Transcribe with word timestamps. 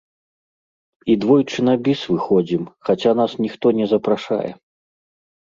І 1.13 1.17
двойчы 1.25 1.59
на 1.69 1.75
біс 1.87 1.99
выходзім, 2.13 2.63
хаця 2.89 3.11
нас 3.21 3.31
ніхто 3.47 3.75
не 3.83 3.93
запрашае. 3.95 4.51